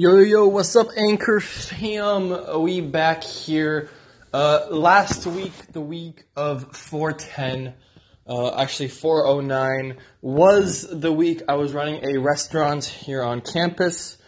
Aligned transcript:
Yo, 0.00 0.14
yo, 0.14 0.22
yo, 0.22 0.46
what's 0.46 0.76
up, 0.76 0.90
Anchor 0.96 1.40
fam? 1.40 2.62
We 2.62 2.80
back 2.80 3.24
here. 3.24 3.90
Uh, 4.32 4.68
last 4.70 5.26
week, 5.26 5.72
the 5.72 5.80
week 5.80 6.22
of 6.36 6.76
410, 6.76 7.74
uh, 8.28 8.54
actually 8.54 8.90
409, 8.90 9.96
was 10.22 10.86
the 10.88 11.10
week 11.10 11.42
I 11.48 11.54
was 11.54 11.72
running 11.72 12.08
a 12.08 12.20
restaurant 12.20 12.84
here 12.84 13.24
on 13.24 13.40
campus. 13.40 14.18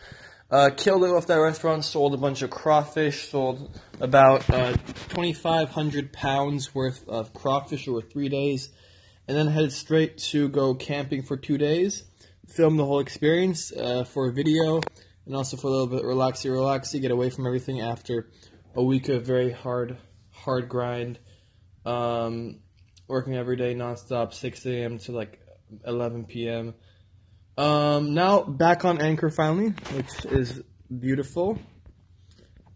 Uh, 0.51 0.71
killed 0.77 1.05
it 1.05 1.15
with 1.15 1.29
that 1.29 1.37
restaurant, 1.37 1.85
sold 1.85 2.15
a 2.15 2.17
bunch 2.17 2.43
of 2.43 2.51
crawfish, 2.51 3.29
sold 3.29 3.79
about 4.01 4.51
uh, 4.51 4.73
2,500 5.11 6.13
pounds 6.13 6.75
worth 6.75 7.09
of 7.09 7.33
crawfish 7.33 7.87
over 7.87 8.03
three 8.03 8.29
days, 8.29 8.71
and 9.29 9.37
then 9.37 9.47
headed 9.47 9.71
straight 9.71 10.19
to 10.19 10.49
go 10.49 10.75
camping 10.75 11.23
for 11.23 11.37
two 11.37 11.59
days. 11.59 12.03
Filmed 12.49 12.77
the 12.77 12.85
whole 12.85 12.99
experience 12.99 13.71
uh, 13.71 14.03
for 14.03 14.31
a 14.31 14.33
video 14.33 14.81
and 15.27 15.35
also 15.35 15.57
for 15.57 15.69
a 15.69 15.71
little 15.71 15.87
bit 15.87 16.03
relaxy, 16.03 16.51
relaxy, 16.51 17.01
get 17.01 17.11
away 17.11 17.31
from 17.31 17.47
everything 17.47 17.81
after 17.81 18.31
a 18.75 18.83
week 18.83 19.09
of 19.09 19.25
very 19.25 19.51
hard, 19.51 19.97
hard 20.31 20.69
grind, 20.69 21.19
um, 21.85 22.61
working 23.09 23.37
every 23.37 23.57
day 23.57 23.75
nonstop, 23.75 24.33
6 24.33 24.67
a.m. 24.67 24.99
to 24.99 25.13
like 25.13 25.41
11 25.87 26.25
p.m. 26.25 26.75
Um, 27.57 28.15
now 28.15 28.43
back 28.43 28.85
on 28.85 29.01
Anchor 29.01 29.31
finally, 29.31 29.75
which 29.93 30.25
is 30.27 30.63
beautiful. 30.99 31.59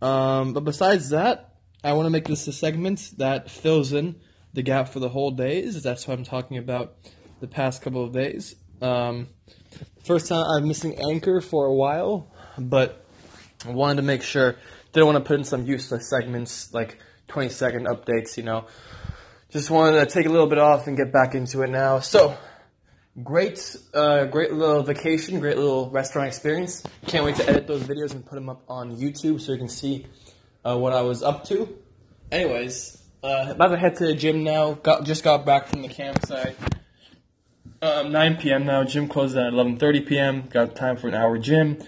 Um, 0.02 0.52
but 0.52 0.64
besides 0.64 1.10
that, 1.10 1.54
I 1.82 1.92
want 1.92 2.06
to 2.06 2.10
make 2.10 2.26
this 2.26 2.46
a 2.46 2.52
segment 2.52 3.12
that 3.18 3.50
fills 3.50 3.92
in 3.92 4.16
the 4.52 4.62
gap 4.62 4.88
for 4.88 5.00
the 5.00 5.08
whole 5.08 5.30
days. 5.30 5.82
That's 5.82 6.06
what 6.06 6.18
I'm 6.18 6.24
talking 6.24 6.58
about 6.58 6.96
the 7.40 7.46
past 7.46 7.82
couple 7.82 8.04
of 8.04 8.12
days. 8.12 8.56
Um, 8.82 9.28
first 10.04 10.28
time 10.28 10.44
I'm 10.50 10.68
missing 10.68 10.98
Anchor 10.98 11.40
for 11.40 11.66
a 11.66 11.74
while 11.74 12.32
but 12.58 13.04
I 13.66 13.70
wanted 13.70 13.96
to 13.96 14.02
make 14.02 14.22
sure. 14.22 14.56
Didn't 14.92 15.06
want 15.06 15.24
to 15.24 15.26
put 15.26 15.38
in 15.38 15.44
some 15.44 15.66
useless 15.66 16.08
segments 16.08 16.72
like 16.72 16.98
20 17.28 17.48
second 17.48 17.86
updates, 17.86 18.36
you 18.36 18.42
know. 18.42 18.66
Just 19.50 19.70
wanted 19.70 20.00
to 20.00 20.06
take 20.06 20.26
a 20.26 20.28
little 20.28 20.46
bit 20.46 20.58
off 20.58 20.86
and 20.86 20.96
get 20.96 21.12
back 21.12 21.34
into 21.34 21.62
it 21.62 21.70
now. 21.70 22.00
So, 22.00 22.36
great, 23.22 23.76
uh, 23.92 24.24
great 24.26 24.52
little 24.52 24.82
vacation, 24.82 25.40
great 25.40 25.56
little 25.56 25.90
restaurant 25.90 26.28
experience. 26.28 26.82
Can't 27.06 27.24
wait 27.24 27.36
to 27.36 27.48
edit 27.48 27.66
those 27.66 27.82
videos 27.82 28.12
and 28.12 28.24
put 28.24 28.34
them 28.34 28.48
up 28.48 28.62
on 28.68 28.96
YouTube 28.96 29.40
so 29.40 29.52
you 29.52 29.58
can 29.58 29.68
see 29.68 30.06
uh, 30.64 30.76
what 30.76 30.92
I 30.92 31.02
was 31.02 31.22
up 31.22 31.44
to. 31.46 31.68
Anyways, 32.30 33.00
uh, 33.22 33.46
about 33.50 33.68
to 33.68 33.76
head 33.76 33.96
to 33.96 34.06
the 34.06 34.14
gym 34.14 34.44
now. 34.44 34.72
Got 34.74 35.04
just 35.04 35.24
got 35.24 35.46
back 35.46 35.66
from 35.66 35.82
the 35.82 35.88
campsite. 35.88 36.56
Um, 37.80 38.12
9 38.12 38.36
p.m. 38.36 38.64
now. 38.64 38.82
Gym 38.84 39.08
closes 39.08 39.36
at 39.36 39.52
11:30 39.52 40.06
p.m. 40.06 40.48
Got 40.48 40.74
time 40.74 40.96
for 40.96 41.08
an 41.08 41.14
hour 41.14 41.38
gym. 41.38 41.78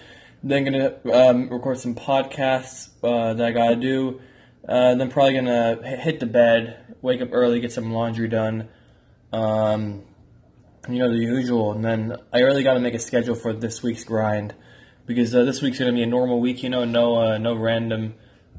Then 0.43 0.65
gonna 0.65 0.95
um, 1.13 1.49
record 1.49 1.79
some 1.79 1.95
podcasts 1.95 2.91
uh, 3.03 3.35
that 3.35 3.47
I 3.47 3.53
gotta 3.53 3.77
do. 3.77 4.21
Uh, 4.69 4.95
then 4.95 5.11
probably 5.11 5.35
gonna 5.35 5.81
hit 5.97 6.21
the 6.21 6.27
bed, 6.27 6.97
wake 7.03 7.21
up 7.21 7.31
early, 7.33 7.61
get 7.61 7.73
some 7.73 7.93
laundry 7.93 8.29
done. 8.29 8.69
Um, 9.33 10.05
you 10.89 10.99
know 10.99 11.11
the 11.11 11.19
usual. 11.19 11.73
And 11.73 11.85
then 11.85 12.17
I 12.33 12.41
really 12.41 12.63
gotta 12.63 12.81
make 12.81 12.95
a 12.95 12.99
schedule 12.99 13.35
for 13.35 13.53
this 13.53 13.83
week's 13.83 14.05
grind 14.05 14.55
because 15.07 15.35
uh, 15.35 15.45
this 15.45 15.63
week's 15.63 15.79
gonna 15.79 15.93
be 15.93 16.03
a 16.03 16.07
normal 16.07 16.41
week. 16.41 16.63
You 16.63 16.71
know, 16.71 16.85
no 16.85 17.17
uh, 17.17 17.39
no 17.39 17.55
random 17.55 18.15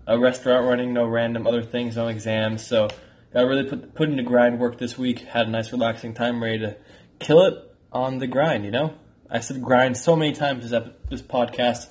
uh, 0.07 0.17
restaurant 0.17 0.65
running, 0.65 0.93
no 0.93 1.05
random 1.05 1.47
other 1.47 1.63
things, 1.63 1.95
no 1.95 2.07
exams. 2.07 2.65
So 2.65 2.87
gotta 3.33 3.47
really 3.47 3.63
put 3.63 3.95
put 3.95 4.09
in 4.09 4.17
the 4.17 4.23
grind 4.23 4.59
work 4.59 4.77
this 4.77 4.97
week. 4.97 5.19
Had 5.19 5.47
a 5.47 5.49
nice 5.49 5.71
relaxing 5.71 6.13
time, 6.13 6.41
ready 6.41 6.59
to 6.59 6.77
kill 7.19 7.45
it 7.45 7.55
on 7.91 8.19
the 8.19 8.27
grind. 8.27 8.65
You 8.65 8.71
know. 8.71 8.93
I 9.29 9.39
said 9.39 9.61
grind 9.61 9.97
so 9.97 10.15
many 10.15 10.31
times 10.33 10.69
this, 10.69 10.83
this 11.09 11.21
podcast. 11.21 11.87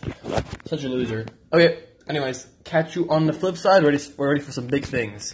Such 0.67 0.85
a 0.85 0.89
loser. 0.89 1.27
Okay, 1.53 1.85
anyways, 2.09 2.47
catch 2.65 2.97
you 2.97 3.09
on 3.11 3.27
the 3.27 3.33
flip 3.33 3.57
side. 3.57 3.85
Ready, 3.85 3.99
we're 4.17 4.29
ready 4.29 4.41
for 4.41 4.53
some 4.53 4.67
big 4.67 4.85
things. 4.85 5.25